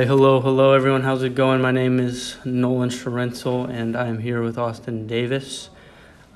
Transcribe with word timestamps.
Right, 0.00 0.08
hello, 0.08 0.40
hello, 0.40 0.72
everyone. 0.72 1.02
How's 1.02 1.22
it 1.22 1.34
going? 1.34 1.60
My 1.60 1.72
name 1.72 2.00
is 2.00 2.38
Nolan 2.42 2.88
Sharenzel, 2.88 3.68
and 3.68 3.94
I'm 3.94 4.18
here 4.18 4.42
with 4.42 4.56
Austin 4.56 5.06
Davis. 5.06 5.68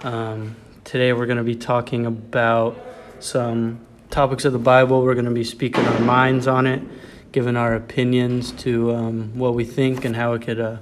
Um, 0.00 0.54
today, 0.84 1.14
we're 1.14 1.24
going 1.24 1.38
to 1.38 1.44
be 1.44 1.54
talking 1.54 2.04
about 2.04 2.78
some 3.20 3.80
topics 4.10 4.44
of 4.44 4.52
the 4.52 4.58
Bible. 4.58 5.02
We're 5.02 5.14
going 5.14 5.24
to 5.24 5.30
be 5.30 5.44
speaking 5.44 5.82
our 5.82 6.00
minds 6.00 6.46
on 6.46 6.66
it, 6.66 6.82
giving 7.32 7.56
our 7.56 7.74
opinions 7.74 8.52
to 8.64 8.94
um, 8.94 9.32
what 9.34 9.54
we 9.54 9.64
think 9.64 10.04
and 10.04 10.14
how 10.14 10.34
it 10.34 10.42
could 10.42 10.60
uh, 10.60 10.76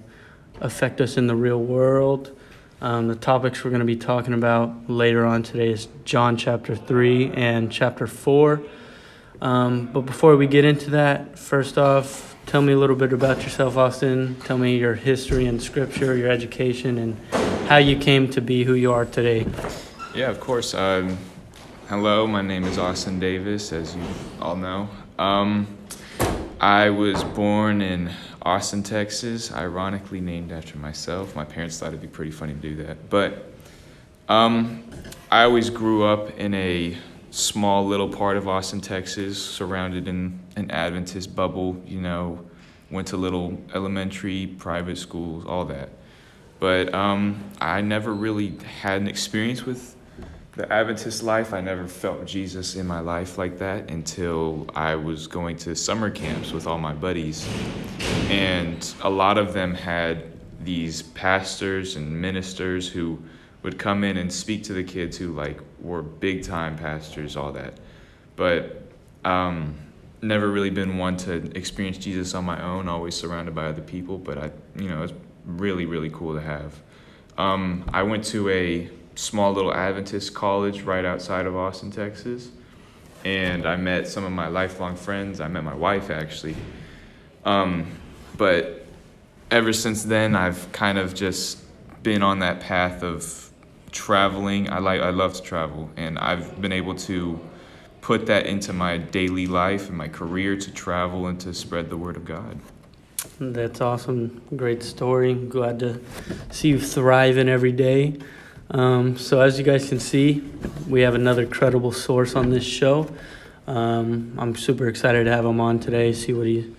affect 0.60 1.00
us 1.00 1.16
in 1.16 1.28
the 1.28 1.36
real 1.36 1.62
world. 1.62 2.36
Um, 2.80 3.06
the 3.06 3.14
topics 3.14 3.62
we're 3.62 3.70
going 3.70 3.78
to 3.78 3.86
be 3.86 3.94
talking 3.94 4.34
about 4.34 4.90
later 4.90 5.24
on 5.24 5.44
today 5.44 5.70
is 5.70 5.86
John 6.04 6.36
chapter 6.36 6.74
3 6.74 7.30
and 7.34 7.70
chapter 7.70 8.08
4. 8.08 8.60
Um, 9.40 9.86
but 9.86 10.00
before 10.00 10.36
we 10.36 10.48
get 10.48 10.64
into 10.64 10.90
that, 10.90 11.38
first 11.38 11.78
off, 11.78 12.31
tell 12.46 12.62
me 12.62 12.72
a 12.72 12.78
little 12.78 12.96
bit 12.96 13.12
about 13.12 13.42
yourself, 13.42 13.76
Austin. 13.76 14.36
Tell 14.44 14.58
me 14.58 14.76
your 14.76 14.94
history 14.94 15.46
in 15.46 15.60
scripture, 15.60 16.16
your 16.16 16.30
education, 16.30 16.98
and 16.98 17.16
how 17.68 17.78
you 17.78 17.96
came 17.96 18.28
to 18.30 18.40
be 18.40 18.64
who 18.64 18.74
you 18.74 18.92
are 18.92 19.04
today. 19.04 19.46
Yeah, 20.14 20.30
of 20.30 20.40
course. 20.40 20.74
Um, 20.74 21.18
hello, 21.88 22.26
my 22.26 22.42
name 22.42 22.64
is 22.64 22.78
Austin 22.78 23.18
Davis, 23.18 23.72
as 23.72 23.94
you 23.96 24.02
all 24.40 24.56
know. 24.56 24.88
Um, 25.18 25.78
I 26.60 26.90
was 26.90 27.24
born 27.24 27.80
in 27.80 28.10
Austin, 28.42 28.82
Texas, 28.82 29.52
ironically 29.52 30.20
named 30.20 30.52
after 30.52 30.76
myself. 30.78 31.34
My 31.34 31.44
parents 31.44 31.78
thought 31.78 31.88
it'd 31.88 32.00
be 32.00 32.08
pretty 32.08 32.30
funny 32.30 32.54
to 32.54 32.58
do 32.58 32.76
that. 32.84 33.08
But 33.08 33.52
um, 34.28 34.84
I 35.30 35.44
always 35.44 35.70
grew 35.70 36.04
up 36.04 36.38
in 36.38 36.54
a 36.54 36.96
small 37.32 37.86
little 37.86 38.10
part 38.10 38.36
of 38.36 38.46
Austin, 38.46 38.80
Texas, 38.80 39.42
surrounded 39.42 40.06
in 40.06 40.38
an 40.54 40.70
Adventist 40.70 41.34
bubble, 41.34 41.82
you 41.86 42.00
know, 42.00 42.44
went 42.90 43.08
to 43.08 43.16
little 43.16 43.58
elementary, 43.74 44.46
private 44.46 44.98
schools, 44.98 45.44
all 45.46 45.64
that. 45.64 45.88
But 46.60 46.92
um, 46.94 47.42
I 47.58 47.80
never 47.80 48.12
really 48.12 48.58
had 48.80 49.00
an 49.00 49.08
experience 49.08 49.64
with 49.64 49.96
the 50.56 50.70
Adventist 50.70 51.22
life. 51.22 51.54
I 51.54 51.62
never 51.62 51.88
felt 51.88 52.26
Jesus 52.26 52.76
in 52.76 52.86
my 52.86 53.00
life 53.00 53.38
like 53.38 53.58
that 53.58 53.90
until 53.90 54.68
I 54.74 54.94
was 54.94 55.26
going 55.26 55.56
to 55.58 55.74
summer 55.74 56.10
camps 56.10 56.52
with 56.52 56.66
all 56.66 56.78
my 56.78 56.92
buddies. 56.92 57.48
And 58.28 58.94
a 59.02 59.08
lot 59.08 59.38
of 59.38 59.54
them 59.54 59.74
had 59.74 60.24
these 60.62 61.00
pastors 61.02 61.96
and 61.96 62.20
ministers 62.20 62.88
who 62.88 63.18
would 63.62 63.78
come 63.78 64.04
in 64.04 64.16
and 64.16 64.32
speak 64.32 64.64
to 64.64 64.72
the 64.72 64.84
kids 64.84 65.16
who 65.16 65.32
like 65.32 65.60
were 65.80 66.02
big 66.02 66.42
time 66.42 66.76
pastors, 66.76 67.36
all 67.36 67.52
that. 67.52 67.74
But 68.36 68.82
um, 69.24 69.74
never 70.20 70.48
really 70.48 70.70
been 70.70 70.98
one 70.98 71.16
to 71.18 71.56
experience 71.56 71.98
Jesus 71.98 72.34
on 72.34 72.44
my 72.44 72.62
own, 72.62 72.88
always 72.88 73.14
surrounded 73.14 73.54
by 73.54 73.66
other 73.66 73.82
people. 73.82 74.18
But 74.18 74.38
I, 74.38 74.50
you 74.76 74.88
know, 74.88 75.02
it's 75.02 75.12
really, 75.46 75.86
really 75.86 76.10
cool 76.10 76.34
to 76.34 76.40
have. 76.40 76.80
Um, 77.38 77.84
I 77.92 78.02
went 78.02 78.24
to 78.26 78.48
a 78.48 78.90
small 79.14 79.52
little 79.52 79.72
Adventist 79.72 80.34
college 80.34 80.82
right 80.82 81.04
outside 81.04 81.46
of 81.46 81.56
Austin, 81.56 81.90
Texas. 81.90 82.50
And 83.24 83.66
I 83.66 83.76
met 83.76 84.08
some 84.08 84.24
of 84.24 84.32
my 84.32 84.48
lifelong 84.48 84.96
friends. 84.96 85.40
I 85.40 85.48
met 85.48 85.62
my 85.62 85.74
wife 85.74 86.10
actually. 86.10 86.56
Um, 87.44 87.86
but 88.36 88.86
ever 89.50 89.72
since 89.72 90.02
then, 90.02 90.34
I've 90.34 90.70
kind 90.72 90.98
of 90.98 91.14
just 91.14 91.58
been 92.02 92.22
on 92.22 92.40
that 92.40 92.60
path 92.60 93.02
of 93.02 93.51
traveling. 93.92 94.70
I 94.70 94.78
like 94.78 95.00
I 95.00 95.10
love 95.10 95.34
to 95.34 95.42
travel, 95.42 95.90
and 95.96 96.18
I've 96.18 96.60
been 96.60 96.72
able 96.72 96.94
to 96.96 97.38
put 98.00 98.26
that 98.26 98.46
into 98.46 98.72
my 98.72 98.98
daily 98.98 99.46
life 99.46 99.88
and 99.88 99.96
my 99.96 100.08
career 100.08 100.56
to 100.56 100.72
travel 100.72 101.28
and 101.28 101.40
to 101.40 101.54
spread 101.54 101.88
the 101.88 101.96
word 101.96 102.16
of 102.16 102.24
God. 102.24 102.58
That's 103.38 103.80
awesome. 103.80 104.42
Great 104.56 104.82
story. 104.82 105.34
Glad 105.34 105.78
to 105.80 106.00
see 106.50 106.68
you 106.68 106.80
thriving 106.80 107.48
every 107.48 107.72
day. 107.72 108.18
Um, 108.70 109.16
so, 109.16 109.40
as 109.40 109.58
you 109.58 109.64
guys 109.64 109.88
can 109.88 110.00
see, 110.00 110.42
we 110.88 111.02
have 111.02 111.14
another 111.14 111.46
credible 111.46 111.92
source 111.92 112.34
on 112.34 112.50
this 112.50 112.64
show. 112.64 113.08
Um, 113.66 114.34
I'm 114.38 114.56
super 114.56 114.88
excited 114.88 115.24
to 115.24 115.30
have 115.30 115.44
him 115.44 115.60
on 115.60 115.78
today. 115.78 116.12
See 116.12 116.32
what 116.32 116.46
he 116.46 116.74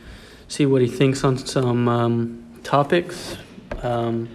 see 0.48 0.66
what 0.66 0.82
he 0.82 0.88
thinks 0.88 1.24
on 1.24 1.38
some 1.38 1.88
um, 1.88 2.60
topics. 2.64 3.38
Um, 3.82 4.30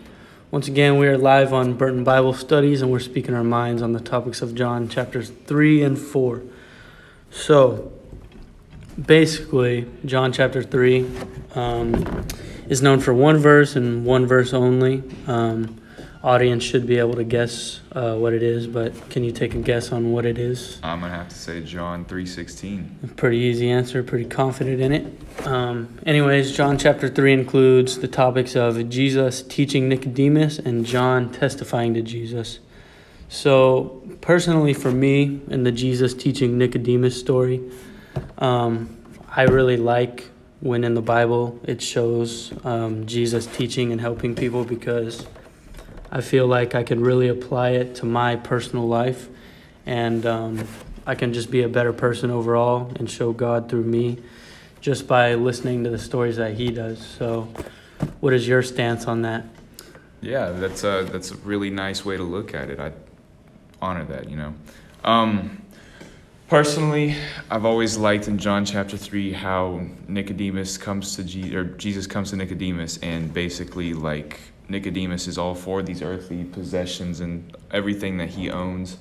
once 0.50 0.66
again, 0.66 0.96
we 0.96 1.06
are 1.06 1.18
live 1.18 1.52
on 1.52 1.74
Burton 1.74 2.04
Bible 2.04 2.32
Studies, 2.32 2.80
and 2.80 2.90
we're 2.90 3.00
speaking 3.00 3.34
our 3.34 3.44
minds 3.44 3.82
on 3.82 3.92
the 3.92 4.00
topics 4.00 4.40
of 4.40 4.54
John 4.54 4.88
chapters 4.88 5.30
three 5.44 5.82
and 5.82 5.98
four. 5.98 6.42
So, 7.30 7.92
basically, 8.98 9.86
John 10.06 10.32
chapter 10.32 10.62
three 10.62 11.06
um, 11.54 12.24
is 12.66 12.80
known 12.80 13.00
for 13.00 13.12
one 13.12 13.36
verse 13.36 13.76
and 13.76 14.06
one 14.06 14.24
verse 14.24 14.54
only. 14.54 15.02
Um, 15.26 15.82
audience 16.22 16.64
should 16.64 16.86
be 16.86 16.98
able 16.98 17.14
to 17.14 17.24
guess 17.24 17.80
uh, 17.92 18.14
what 18.16 18.32
it 18.32 18.42
is, 18.42 18.66
but 18.66 19.08
can 19.10 19.22
you 19.22 19.30
take 19.30 19.54
a 19.54 19.58
guess 19.58 19.92
on 19.92 20.12
what 20.12 20.26
it 20.26 20.36
is? 20.38 20.78
I'm 20.82 21.00
gonna 21.00 21.14
have 21.14 21.28
to 21.28 21.34
say 21.36 21.62
John 21.62 22.04
three 22.04 22.26
sixteen. 22.26 22.98
Pretty 23.16 23.38
easy 23.38 23.70
answer. 23.70 24.02
Pretty 24.02 24.24
confident 24.24 24.80
in 24.80 24.92
it. 24.92 25.46
Um, 25.46 25.98
anyways, 26.04 26.56
John 26.56 26.76
chapter 26.76 27.08
three 27.08 27.32
includes 27.32 27.98
the 27.98 28.08
topics 28.08 28.56
of 28.56 28.88
Jesus 28.88 29.42
teaching 29.42 29.88
Nicodemus 29.88 30.58
and 30.58 30.84
John 30.84 31.30
testifying 31.30 31.94
to 31.94 32.02
Jesus. 32.02 32.58
So 33.28 34.02
personally, 34.20 34.74
for 34.74 34.90
me, 34.90 35.40
in 35.48 35.62
the 35.62 35.72
Jesus 35.72 36.14
teaching 36.14 36.58
Nicodemus 36.58 37.18
story, 37.18 37.60
um, 38.38 38.96
I 39.28 39.42
really 39.42 39.76
like 39.76 40.30
when 40.60 40.82
in 40.82 40.94
the 40.94 41.02
Bible 41.02 41.60
it 41.62 41.80
shows 41.80 42.52
um, 42.64 43.06
Jesus 43.06 43.46
teaching 43.46 43.92
and 43.92 44.00
helping 44.00 44.34
people 44.34 44.64
because 44.64 45.26
I 46.10 46.22
feel 46.22 46.46
like 46.46 46.74
I 46.74 46.82
can 46.82 47.00
really 47.00 47.28
apply 47.28 47.70
it 47.70 47.96
to 47.96 48.06
my 48.06 48.36
personal 48.36 48.88
life, 48.88 49.28
and 49.84 50.24
um, 50.24 50.66
I 51.06 51.14
can 51.14 51.34
just 51.34 51.50
be 51.50 51.62
a 51.62 51.68
better 51.68 51.92
person 51.92 52.30
overall 52.30 52.90
and 52.96 53.10
show 53.10 53.32
God 53.32 53.68
through 53.68 53.84
me 53.84 54.18
just 54.80 55.06
by 55.06 55.34
listening 55.34 55.84
to 55.84 55.90
the 55.90 55.98
stories 55.98 56.36
that 56.36 56.54
He 56.54 56.70
does. 56.70 56.98
So, 56.98 57.48
what 58.20 58.32
is 58.32 58.48
your 58.48 58.62
stance 58.62 59.06
on 59.06 59.22
that? 59.22 59.44
Yeah, 60.20 60.50
that's 60.50 60.82
a 60.82 61.06
that's 61.12 61.30
a 61.30 61.36
really 61.38 61.70
nice 61.70 62.04
way 62.04 62.16
to 62.16 62.22
look 62.22 62.54
at 62.54 62.70
it. 62.70 62.80
I 62.80 62.92
honor 63.82 64.04
that, 64.04 64.30
you 64.30 64.36
know. 64.36 64.54
Um, 65.04 65.62
personally, 66.48 67.16
I've 67.50 67.64
always 67.64 67.98
liked 67.98 68.28
in 68.28 68.38
John 68.38 68.64
chapter 68.64 68.96
three 68.96 69.32
how 69.32 69.82
Nicodemus 70.08 70.78
comes 70.78 71.16
to 71.16 71.24
Jesus, 71.24 71.54
or 71.54 71.64
Jesus 71.64 72.06
comes 72.06 72.30
to 72.30 72.36
Nicodemus 72.36 72.98
and 72.98 73.32
basically 73.32 73.92
like 73.92 74.40
Nicodemus 74.68 75.26
is 75.26 75.38
all 75.38 75.54
for 75.54 75.82
these 75.82 76.02
earthly 76.02 76.44
possessions 76.44 77.20
and 77.20 77.56
everything 77.70 78.18
that 78.18 78.28
he 78.28 78.50
owns. 78.50 78.98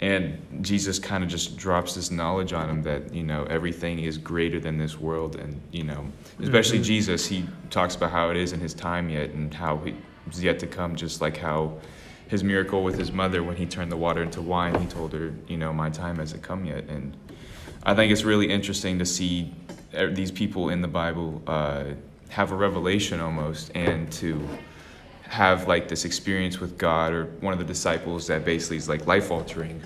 And 0.00 0.38
Jesus 0.60 0.98
kind 0.98 1.22
of 1.22 1.30
just 1.30 1.56
drops 1.56 1.94
this 1.94 2.10
knowledge 2.10 2.52
on 2.52 2.68
him 2.68 2.82
that, 2.82 3.14
you 3.14 3.22
know, 3.22 3.44
everything 3.44 4.00
is 4.00 4.18
greater 4.18 4.58
than 4.58 4.76
this 4.76 4.98
world. 4.98 5.36
And, 5.36 5.60
you 5.72 5.84
know, 5.84 6.06
especially 6.40 6.78
mm-hmm. 6.78 6.84
Jesus, 6.84 7.26
he 7.26 7.46
talks 7.70 7.94
about 7.94 8.10
how 8.10 8.30
it 8.30 8.36
is 8.36 8.52
in 8.52 8.60
his 8.60 8.74
time 8.74 9.08
yet 9.08 9.30
and 9.30 9.52
how 9.54 9.78
he's 9.78 10.42
yet 10.42 10.58
to 10.60 10.66
come, 10.66 10.96
just 10.96 11.20
like 11.20 11.36
how 11.36 11.78
his 12.28 12.42
miracle 12.42 12.82
with 12.82 12.98
his 12.98 13.12
mother 13.12 13.42
when 13.42 13.56
he 13.56 13.66
turned 13.66 13.92
the 13.92 13.96
water 13.96 14.22
into 14.22 14.42
wine, 14.42 14.78
he 14.80 14.86
told 14.86 15.12
her, 15.12 15.32
you 15.46 15.56
know, 15.56 15.72
my 15.72 15.90
time 15.90 16.16
hasn't 16.16 16.42
come 16.42 16.64
yet. 16.64 16.84
And 16.88 17.16
I 17.84 17.94
think 17.94 18.10
it's 18.10 18.24
really 18.24 18.50
interesting 18.50 18.98
to 18.98 19.06
see 19.06 19.54
these 20.10 20.30
people 20.30 20.70
in 20.70 20.82
the 20.82 20.88
Bible 20.88 21.42
uh, 21.46 21.84
have 22.30 22.50
a 22.50 22.56
revelation 22.56 23.20
almost 23.20 23.70
and 23.74 24.10
to 24.12 24.46
have 25.28 25.66
like 25.66 25.88
this 25.88 26.04
experience 26.04 26.60
with 26.60 26.78
God 26.78 27.12
or 27.12 27.24
one 27.40 27.52
of 27.52 27.58
the 27.58 27.64
disciples 27.64 28.26
that 28.26 28.44
basically 28.44 28.76
is 28.76 28.88
like 28.88 29.06
life 29.06 29.30
altering 29.30 29.82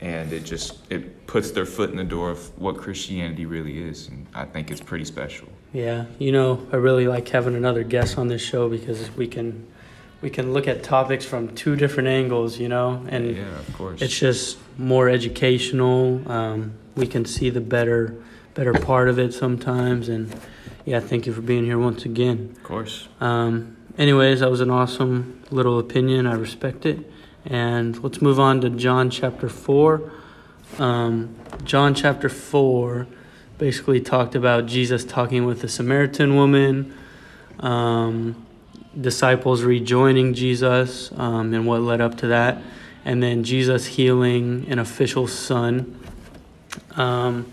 and 0.00 0.32
it 0.32 0.44
just 0.44 0.78
it 0.90 1.26
puts 1.26 1.50
their 1.50 1.66
foot 1.66 1.90
in 1.90 1.96
the 1.96 2.04
door 2.04 2.30
of 2.30 2.58
what 2.58 2.76
Christianity 2.76 3.46
really 3.46 3.82
is 3.82 4.08
and 4.08 4.26
I 4.34 4.44
think 4.44 4.70
it's 4.70 4.80
pretty 4.80 5.04
special. 5.04 5.48
Yeah, 5.72 6.06
you 6.18 6.32
know, 6.32 6.66
I 6.72 6.76
really 6.76 7.06
like 7.06 7.28
having 7.28 7.54
another 7.54 7.84
guest 7.84 8.18
on 8.18 8.28
this 8.28 8.42
show 8.42 8.68
because 8.68 9.10
we 9.16 9.28
can 9.28 9.66
we 10.20 10.28
can 10.28 10.52
look 10.52 10.68
at 10.68 10.82
topics 10.82 11.24
from 11.24 11.54
two 11.54 11.76
different 11.76 12.08
angles, 12.08 12.58
you 12.58 12.68
know, 12.68 13.06
and 13.08 13.36
yeah, 13.36 13.58
of 13.58 13.72
course. 13.74 14.02
It's 14.02 14.18
just 14.18 14.58
more 14.76 15.08
educational. 15.08 16.20
Um, 16.30 16.74
we 16.94 17.06
can 17.06 17.24
see 17.24 17.50
the 17.50 17.60
better 17.60 18.16
better 18.54 18.72
part 18.72 19.08
of 19.08 19.18
it 19.18 19.32
sometimes 19.32 20.08
and 20.08 20.34
yeah, 20.84 20.98
thank 20.98 21.26
you 21.26 21.32
for 21.32 21.40
being 21.40 21.64
here 21.64 21.78
once 21.78 22.04
again. 22.04 22.52
Of 22.56 22.62
course. 22.64 23.08
Um, 23.20 23.76
anyways, 24.00 24.40
that 24.40 24.50
was 24.50 24.62
an 24.62 24.70
awesome 24.70 25.42
little 25.50 25.78
opinion. 25.78 26.26
I 26.26 26.32
respect 26.32 26.86
it. 26.86 26.98
And 27.44 28.02
let's 28.02 28.20
move 28.22 28.40
on 28.40 28.62
to 28.62 28.70
John 28.70 29.10
chapter 29.10 29.48
4. 29.48 30.10
Um, 30.78 31.36
John 31.64 31.94
chapter 31.94 32.28
4 32.28 33.06
basically 33.58 34.00
talked 34.00 34.34
about 34.34 34.64
Jesus 34.64 35.04
talking 35.04 35.44
with 35.44 35.60
the 35.60 35.68
Samaritan 35.68 36.34
woman, 36.34 36.96
um, 37.58 38.46
disciples 38.98 39.62
rejoining 39.62 40.32
Jesus, 40.32 41.12
um, 41.12 41.52
and 41.52 41.66
what 41.66 41.82
led 41.82 42.00
up 42.00 42.16
to 42.18 42.28
that, 42.28 42.62
and 43.04 43.22
then 43.22 43.44
Jesus 43.44 43.84
healing 43.84 44.66
an 44.70 44.78
official 44.78 45.26
son. 45.26 46.00
Um, 46.96 47.52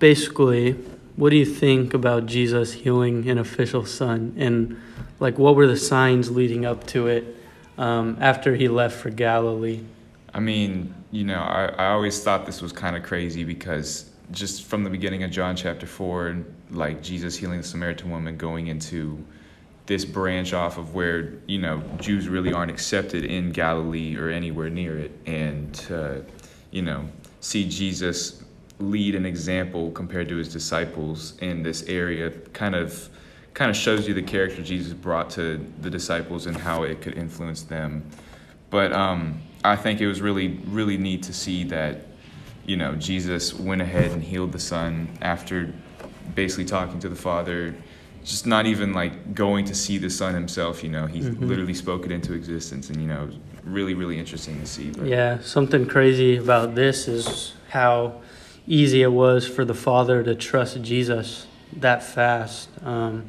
basically, 0.00 0.76
what 1.16 1.30
do 1.30 1.36
you 1.36 1.46
think 1.46 1.94
about 1.94 2.26
Jesus 2.26 2.72
healing 2.72 3.28
an 3.28 3.38
official 3.38 3.86
son? 3.86 4.34
And 4.36 4.80
like, 5.20 5.38
what 5.38 5.54
were 5.54 5.66
the 5.66 5.76
signs 5.76 6.30
leading 6.30 6.64
up 6.64 6.86
to 6.88 7.06
it 7.06 7.36
um, 7.78 8.16
after 8.20 8.54
he 8.54 8.68
left 8.68 8.96
for 8.96 9.10
Galilee? 9.10 9.80
I 10.32 10.40
mean, 10.40 10.92
you 11.12 11.24
know, 11.24 11.40
I, 11.40 11.66
I 11.66 11.86
always 11.92 12.20
thought 12.22 12.46
this 12.46 12.60
was 12.60 12.72
kind 12.72 12.96
of 12.96 13.04
crazy 13.04 13.44
because 13.44 14.10
just 14.32 14.64
from 14.64 14.82
the 14.82 14.90
beginning 14.90 15.22
of 15.22 15.30
John 15.30 15.54
chapter 15.54 15.86
4, 15.86 16.44
like 16.70 17.02
Jesus 17.02 17.36
healing 17.36 17.58
the 17.58 17.66
Samaritan 17.66 18.10
woman, 18.10 18.36
going 18.36 18.66
into 18.66 19.24
this 19.86 20.04
branch 20.04 20.52
off 20.52 20.78
of 20.78 20.94
where, 20.94 21.34
you 21.46 21.58
know, 21.58 21.82
Jews 22.00 22.28
really 22.28 22.52
aren't 22.52 22.70
accepted 22.70 23.24
in 23.24 23.52
Galilee 23.52 24.16
or 24.16 24.30
anywhere 24.30 24.70
near 24.70 24.98
it. 24.98 25.12
And, 25.26 25.86
uh, 25.90 26.14
you 26.70 26.82
know, 26.82 27.08
see 27.40 27.68
Jesus 27.68 28.42
lead 28.78 29.14
an 29.14 29.24
example 29.24 29.90
compared 29.92 30.28
to 30.28 30.36
his 30.36 30.52
disciples 30.52 31.38
in 31.38 31.62
this 31.62 31.82
area 31.84 32.30
kind 32.52 32.74
of 32.74 33.08
kind 33.54 33.70
of 33.70 33.76
shows 33.76 34.08
you 34.08 34.14
the 34.14 34.22
character 34.22 34.62
Jesus 34.62 34.92
brought 34.92 35.30
to 35.30 35.64
the 35.80 35.88
disciples 35.88 36.46
and 36.46 36.56
how 36.56 36.82
it 36.82 37.00
could 37.00 37.16
influence 37.16 37.62
them. 37.62 38.04
But 38.70 38.92
um, 38.92 39.40
I 39.62 39.76
think 39.76 40.00
it 40.00 40.08
was 40.08 40.20
really 40.20 40.60
really 40.66 40.98
neat 40.98 41.22
to 41.24 41.32
see 41.32 41.64
that 41.64 42.06
you 42.66 42.76
know 42.76 42.94
Jesus 42.96 43.54
went 43.54 43.80
ahead 43.80 44.10
and 44.10 44.22
healed 44.22 44.52
the 44.52 44.58
son 44.58 45.08
after 45.20 45.72
basically 46.34 46.64
talking 46.64 46.98
to 47.00 47.08
the 47.08 47.16
father 47.16 47.74
just 48.24 48.46
not 48.46 48.64
even 48.64 48.94
like 48.94 49.34
going 49.34 49.66
to 49.66 49.74
see 49.74 49.98
the 49.98 50.08
son 50.08 50.34
himself 50.34 50.82
you 50.82 50.88
know 50.88 51.06
he 51.06 51.20
mm-hmm. 51.20 51.46
literally 51.46 51.74
spoke 51.74 52.06
it 52.06 52.10
into 52.10 52.32
existence 52.32 52.88
and 52.88 53.00
you 53.00 53.06
know 53.06 53.28
really 53.64 53.94
really 53.94 54.18
interesting 54.18 54.58
to 54.60 54.66
see 54.66 54.90
but. 54.90 55.06
yeah 55.06 55.38
something 55.40 55.86
crazy 55.86 56.38
about 56.38 56.74
this 56.74 57.06
is 57.06 57.52
how 57.68 58.20
easy 58.66 59.02
it 59.02 59.12
was 59.12 59.46
for 59.46 59.64
the 59.64 59.74
father 59.74 60.22
to 60.22 60.34
trust 60.34 60.80
jesus 60.82 61.46
that 61.76 62.02
fast. 62.02 62.68
Um, 62.82 63.26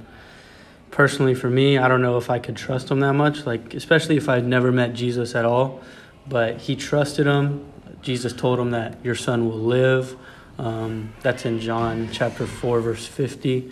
personally 0.92 1.36
for 1.36 1.50
me 1.50 1.78
i 1.78 1.90
don't 1.90 2.02
know 2.02 2.18
if 2.18 2.30
i 2.30 2.40
could 2.40 2.56
trust 2.56 2.90
him 2.90 3.02
that 3.02 3.12
much 3.14 3.46
like 3.46 3.74
especially 3.74 4.16
if 4.16 4.30
i'd 4.30 4.46
never 4.46 4.72
met 4.72 4.94
jesus 4.94 5.36
at 5.36 5.44
all 5.44 5.82
but 6.28 6.58
he 6.62 6.76
trusted 6.76 7.28
him. 7.28 7.72
Jesus 8.02 8.34
told 8.34 8.60
him 8.60 8.72
that 8.72 8.98
your 9.04 9.14
son 9.14 9.48
will 9.48 9.60
live. 9.60 10.16
Um, 10.58 11.14
that's 11.22 11.46
in 11.46 11.60
john 11.60 12.10
chapter 12.12 12.48
4 12.48 12.80
verse 12.80 13.06
50 13.06 13.72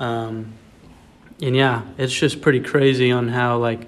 um, 0.00 0.54
and 1.42 1.54
yeah, 1.54 1.82
it's 1.98 2.18
just 2.18 2.40
pretty 2.40 2.60
crazy 2.60 3.12
on 3.12 3.28
how 3.28 3.58
like 3.58 3.86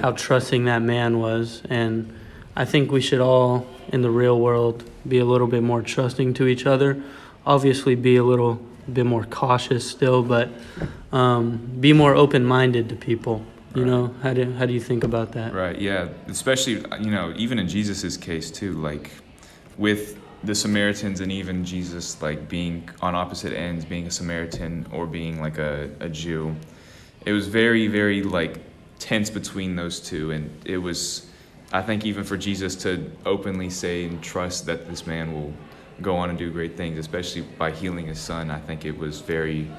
how 0.00 0.12
trusting 0.12 0.64
that 0.64 0.82
man 0.82 1.18
was, 1.18 1.62
and 1.68 2.12
I 2.56 2.64
think 2.64 2.90
we 2.90 3.00
should 3.00 3.20
all 3.20 3.66
in 3.92 4.02
the 4.02 4.10
real 4.10 4.38
world 4.38 4.84
be 5.06 5.18
a 5.18 5.24
little 5.24 5.46
bit 5.46 5.62
more 5.62 5.82
trusting 5.82 6.34
to 6.34 6.46
each 6.46 6.66
other. 6.66 7.02
Obviously, 7.46 7.94
be 7.94 8.16
a 8.16 8.24
little 8.24 8.60
bit 8.92 9.06
more 9.06 9.24
cautious 9.24 9.88
still, 9.88 10.22
but 10.22 10.48
um, 11.12 11.76
be 11.80 11.92
more 11.92 12.14
open-minded 12.14 12.88
to 12.88 12.96
people. 12.96 13.44
You 13.74 13.82
right. 13.82 13.90
know, 13.90 14.14
how 14.22 14.34
do 14.34 14.52
how 14.52 14.66
do 14.66 14.72
you 14.72 14.80
think 14.80 15.04
about 15.04 15.32
that? 15.32 15.54
Right. 15.54 15.78
Yeah. 15.78 16.08
Especially, 16.26 16.84
you 17.00 17.10
know, 17.10 17.32
even 17.36 17.58
in 17.58 17.68
Jesus's 17.68 18.16
case 18.16 18.50
too, 18.50 18.72
like 18.72 19.12
with 19.78 20.18
the 20.42 20.54
Samaritans 20.54 21.20
and 21.20 21.30
even 21.30 21.64
Jesus 21.64 22.20
like 22.22 22.48
being 22.48 22.88
on 23.00 23.14
opposite 23.14 23.52
ends, 23.52 23.84
being 23.84 24.06
a 24.06 24.10
Samaritan 24.10 24.86
or 24.92 25.06
being 25.06 25.40
like 25.40 25.58
a, 25.58 25.90
a 26.00 26.08
Jew. 26.08 26.56
It 27.26 27.32
was 27.32 27.46
very, 27.46 27.86
very 27.86 28.22
like 28.22 28.58
tense 28.98 29.30
between 29.30 29.76
those 29.76 30.00
two. 30.00 30.30
And 30.30 30.50
it 30.64 30.78
was, 30.78 31.26
I 31.72 31.82
think, 31.82 32.04
even 32.04 32.24
for 32.24 32.36
Jesus 32.36 32.74
to 32.76 33.10
openly 33.24 33.70
say 33.70 34.04
and 34.04 34.22
trust 34.22 34.66
that 34.66 34.88
this 34.88 35.06
man 35.06 35.32
will 35.32 35.52
go 36.02 36.16
on 36.16 36.30
and 36.30 36.38
do 36.38 36.50
great 36.50 36.76
things, 36.76 36.98
especially 36.98 37.42
by 37.42 37.70
healing 37.70 38.06
his 38.06 38.18
son, 38.18 38.50
I 38.50 38.58
think 38.58 38.84
it 38.84 38.96
was 38.96 39.20
very, 39.20 39.70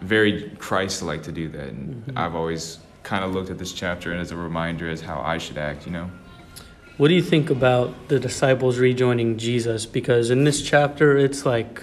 very 0.00 0.50
Christ 0.58 1.02
like 1.02 1.22
to 1.24 1.32
do 1.32 1.48
that. 1.48 1.68
And 1.68 2.06
mm-hmm. 2.06 2.18
I've 2.18 2.34
always 2.34 2.78
kind 3.02 3.24
of 3.24 3.32
looked 3.32 3.50
at 3.50 3.58
this 3.58 3.72
chapter 3.72 4.14
as 4.14 4.30
a 4.30 4.36
reminder 4.36 4.88
as 4.88 5.00
how 5.00 5.20
I 5.20 5.38
should 5.38 5.58
act, 5.58 5.86
you 5.86 5.92
know? 5.92 6.10
What 6.98 7.08
do 7.08 7.14
you 7.14 7.22
think 7.22 7.48
about 7.50 8.08
the 8.08 8.20
disciples 8.20 8.78
rejoining 8.78 9.38
Jesus? 9.38 9.86
Because 9.86 10.30
in 10.30 10.44
this 10.44 10.62
chapter, 10.62 11.16
it's 11.16 11.46
like, 11.46 11.82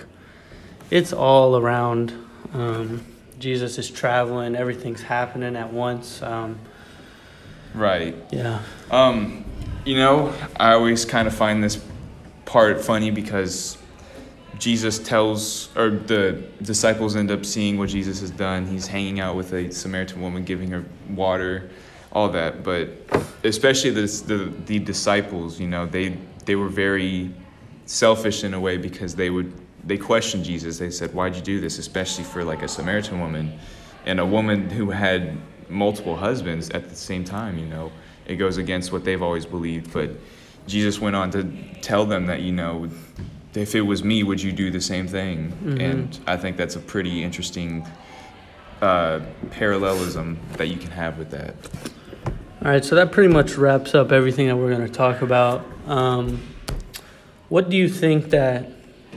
it's 0.91 1.13
all 1.13 1.57
around. 1.57 2.13
Um, 2.53 3.03
Jesus 3.39 3.77
is 3.77 3.89
traveling, 3.89 4.55
everything's 4.55 5.01
happening 5.01 5.55
at 5.55 5.73
once. 5.73 6.21
Um, 6.21 6.59
right. 7.75 8.15
Yeah. 8.31 8.61
Um, 8.91 9.45
you 9.85 9.97
know, 9.97 10.33
I 10.59 10.73
always 10.73 11.05
kind 11.05 11.27
of 11.27 11.35
find 11.35 11.63
this 11.63 11.83
part 12.45 12.83
funny 12.83 13.11
because 13.11 13.77
Jesus 14.57 14.99
tells, 14.99 15.75
or 15.75 15.89
the 15.91 16.43
disciples 16.61 17.15
end 17.15 17.29
up 17.31 17.45
seeing 17.45 17.77
what 17.77 17.89
Jesus 17.89 18.21
has 18.21 18.31
done. 18.31 18.65
He's 18.65 18.87
hanging 18.87 19.19
out 19.19 19.35
with 19.35 19.53
a 19.53 19.71
Samaritan 19.71 20.21
woman, 20.21 20.43
giving 20.43 20.71
her 20.71 20.85
water 21.09 21.69
all 22.11 22.29
that. 22.29 22.63
But 22.63 22.89
especially 23.43 23.91
the, 23.91 24.07
the, 24.25 24.53
the 24.65 24.79
disciples, 24.79 25.59
you 25.59 25.67
know, 25.67 25.85
they, 25.85 26.17
they 26.45 26.55
were 26.55 26.69
very 26.69 27.31
selfish 27.85 28.43
in 28.43 28.53
a 28.53 28.59
way 28.59 28.77
because 28.77 29.15
they 29.15 29.29
would 29.29 29.53
they 29.85 29.97
questioned 29.97 30.43
Jesus. 30.43 30.79
They 30.79 30.91
said, 30.91 31.13
"Why'd 31.13 31.35
you 31.35 31.41
do 31.41 31.59
this?" 31.59 31.77
Especially 31.77 32.23
for 32.23 32.43
like 32.43 32.63
a 32.63 32.67
Samaritan 32.67 33.19
woman, 33.19 33.57
and 34.05 34.19
a 34.19 34.25
woman 34.25 34.69
who 34.69 34.89
had 34.89 35.37
multiple 35.69 36.15
husbands 36.15 36.69
at 36.71 36.89
the 36.89 36.95
same 36.95 37.23
time. 37.23 37.57
You 37.57 37.65
know, 37.65 37.91
it 38.25 38.35
goes 38.35 38.57
against 38.57 38.91
what 38.91 39.03
they've 39.03 39.21
always 39.21 39.45
believed. 39.45 39.93
But 39.93 40.11
Jesus 40.67 40.99
went 40.99 41.15
on 41.15 41.31
to 41.31 41.43
tell 41.81 42.05
them 42.05 42.25
that 42.27 42.41
you 42.41 42.51
know, 42.51 42.89
if 43.53 43.75
it 43.75 43.81
was 43.81 44.03
me, 44.03 44.23
would 44.23 44.41
you 44.41 44.51
do 44.51 44.71
the 44.71 44.81
same 44.81 45.07
thing? 45.07 45.51
Mm-hmm. 45.51 45.81
And 45.81 46.19
I 46.27 46.37
think 46.37 46.57
that's 46.57 46.75
a 46.75 46.79
pretty 46.79 47.23
interesting 47.23 47.85
uh, 48.81 49.21
parallelism 49.51 50.37
that 50.57 50.67
you 50.67 50.77
can 50.77 50.91
have 50.91 51.17
with 51.17 51.31
that. 51.31 51.55
All 52.63 52.71
right, 52.71 52.83
so 52.83 52.95
that 52.95 53.11
pretty 53.11 53.31
much 53.31 53.55
wraps 53.55 53.93
up 53.93 54.11
everything 54.11 54.47
that 54.47 54.55
we're 54.57 54.75
going 54.75 54.85
to 54.85 54.91
talk 54.91 55.21
about. 55.21 55.63
Um, 55.85 56.41
what 57.49 57.69
do 57.69 57.77
you 57.77 57.87
think 57.87 58.31
that, 58.31 58.71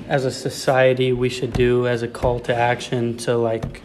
as 0.07 0.25
a 0.25 0.31
society, 0.31 1.13
we 1.13 1.29
should 1.29 1.55
do 1.55 1.89
as 1.89 2.03
a 2.03 2.09
call 2.09 2.41
to 2.41 2.55
action 2.55 3.17
to 3.19 3.37
like 3.37 3.83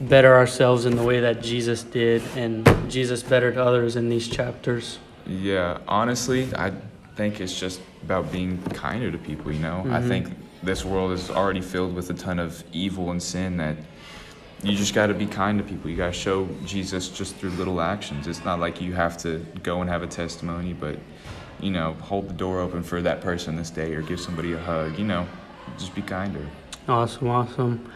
better 0.00 0.34
ourselves 0.34 0.86
in 0.86 0.96
the 0.96 1.02
way 1.02 1.20
that 1.20 1.42
Jesus 1.42 1.82
did 1.82 2.22
and 2.34 2.66
Jesus 2.90 3.22
bettered 3.22 3.58
others 3.58 3.96
in 3.96 4.08
these 4.08 4.28
chapters? 4.28 4.98
Yeah, 5.26 5.78
honestly, 5.86 6.48
I 6.54 6.72
think 7.16 7.40
it's 7.40 7.58
just 7.58 7.80
about 8.02 8.32
being 8.32 8.62
kinder 8.74 9.10
to 9.10 9.18
people. 9.18 9.52
You 9.52 9.60
know, 9.60 9.82
mm-hmm. 9.84 9.92
I 9.92 10.02
think 10.02 10.28
this 10.62 10.84
world 10.84 11.12
is 11.12 11.30
already 11.30 11.60
filled 11.60 11.94
with 11.94 12.10
a 12.10 12.14
ton 12.14 12.38
of 12.38 12.64
evil 12.72 13.10
and 13.10 13.22
sin 13.22 13.56
that 13.58 13.76
you 14.62 14.76
just 14.76 14.94
got 14.94 15.06
to 15.06 15.14
be 15.14 15.26
kind 15.26 15.58
to 15.58 15.64
people. 15.64 15.90
You 15.90 15.96
got 15.96 16.08
to 16.08 16.18
show 16.18 16.48
Jesus 16.64 17.08
just 17.08 17.36
through 17.36 17.50
little 17.50 17.80
actions. 17.80 18.26
It's 18.26 18.44
not 18.44 18.60
like 18.60 18.80
you 18.80 18.92
have 18.92 19.16
to 19.18 19.44
go 19.62 19.80
and 19.80 19.88
have 19.88 20.02
a 20.02 20.06
testimony, 20.06 20.72
but 20.72 20.98
you 21.60 21.70
know, 21.70 21.94
hold 21.94 22.28
the 22.28 22.34
door 22.34 22.60
open 22.60 22.82
for 22.82 23.02
that 23.02 23.20
person 23.20 23.56
this 23.56 23.70
day 23.70 23.94
or 23.94 24.02
give 24.02 24.20
somebody 24.20 24.52
a 24.52 24.58
hug. 24.58 24.98
You 24.98 25.04
know, 25.04 25.26
just 25.78 25.94
be 25.94 26.02
kinder. 26.02 26.46
Awesome, 26.88 27.28
awesome. 27.28 27.90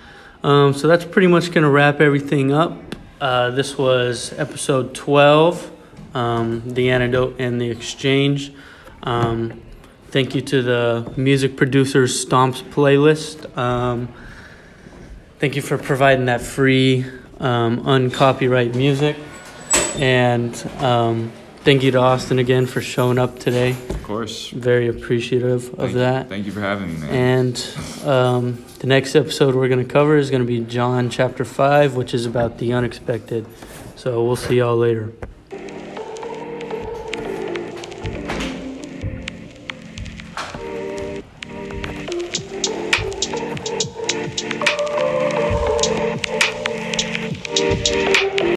Um, 0.45 0.75
so 0.75 0.87
that's 0.87 1.05
pretty 1.05 1.27
much 1.27 1.51
going 1.51 1.65
to 1.65 1.71
wrap 1.71 2.01
everything 2.01 2.53
up. 2.53 2.95
Uh, 3.21 3.51
this 3.51 3.77
was 3.77 4.33
episode 4.39 4.95
12, 4.95 5.73
um, 6.15 6.63
The 6.65 6.91
Antidote 6.91 7.37
and 7.41 7.61
the 7.61 7.71
Exchange. 7.71 8.53
Um, 9.03 9.61
thank 10.09 10.37
you 10.37 10.41
to 10.43 10.63
the 10.63 11.13
music 11.17 11.57
producers 11.57 12.25
Stomps 12.25 12.63
playlist. 12.63 13.57
Um, 13.59 14.09
Thank 15.45 15.57
you 15.57 15.63
for 15.63 15.77
providing 15.77 16.25
that 16.27 16.41
free, 16.41 17.05
um, 17.39 17.87
uncopyright 17.87 18.75
music. 18.75 19.17
And 19.97 20.55
um, 20.79 21.33
thank 21.65 21.83
you 21.83 21.91
to 21.93 21.99
Austin 21.99 22.39
again 22.39 22.67
for 22.67 22.81
showing 22.83 23.19
up 23.19 23.39
today. 23.39 23.71
Of 23.71 24.03
course. 24.03 24.51
Very 24.51 24.89
appreciative 24.89 25.65
thank 25.65 25.79
of 25.79 25.93
that. 25.95 26.25
You. 26.25 26.29
Thank 26.29 26.47
you 26.47 26.53
for 26.53 26.61
having 26.61 26.93
me, 26.95 27.01
man. 27.01 27.51
And 27.51 28.07
um, 28.07 28.65
the 28.81 28.87
next 28.87 29.17
episode 29.17 29.55
we're 29.55 29.69
going 29.69 29.85
to 29.85 29.91
cover 29.91 30.17
is 30.17 30.31
going 30.31 30.43
to 30.43 30.47
be 30.47 30.61
John 30.61 31.09
chapter 31.09 31.45
5, 31.45 31.97
which 31.97 32.13
is 32.13 32.27
about 32.27 32.59
the 32.59 32.75
unexpected. 32.75 33.47
So 33.97 34.23
we'll 34.25 34.37
see 34.37 34.59
y'all 34.59 34.77
later. 34.77 35.13